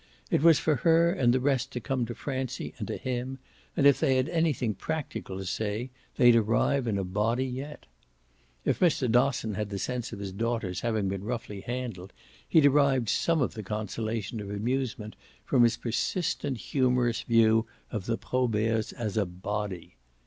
It 0.31 0.41
was 0.41 0.57
for 0.57 0.77
her 0.77 1.11
and 1.13 1.31
the 1.31 1.39
rest 1.39 1.71
to 1.73 1.79
come 1.79 2.07
to 2.07 2.15
Francie 2.15 2.73
and 2.79 2.87
to 2.87 2.97
him, 2.97 3.37
and 3.77 3.85
if 3.85 3.99
they 3.99 4.15
had 4.15 4.27
anything 4.29 4.73
practical 4.73 5.37
to 5.37 5.45
say 5.45 5.91
they'd 6.17 6.35
arrive 6.35 6.87
in 6.87 6.97
a 6.97 7.03
body 7.03 7.45
yet. 7.45 7.85
If 8.65 8.79
Mr. 8.79 9.07
Dosson 9.07 9.53
had 9.53 9.69
the 9.69 9.77
sense 9.77 10.11
of 10.11 10.17
his 10.17 10.31
daughter's 10.31 10.81
having 10.81 11.07
been 11.07 11.23
roughly 11.23 11.61
handled 11.61 12.13
he 12.49 12.59
derived 12.61 13.09
some 13.09 13.43
of 13.43 13.53
the 13.53 13.61
consolation 13.61 14.39
of 14.39 14.49
amusement 14.49 15.15
from 15.45 15.61
his 15.61 15.77
persistent 15.77 16.57
humorous 16.57 17.21
view 17.21 17.67
of 17.91 18.07
the 18.07 18.17
Proberts 18.17 18.93
as 18.93 19.17
a 19.17 19.27
"body." 19.27 19.97